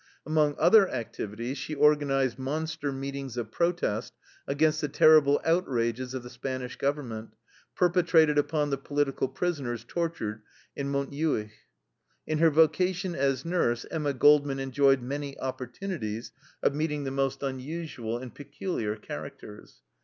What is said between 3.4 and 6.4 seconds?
protest against the terrible outrages of the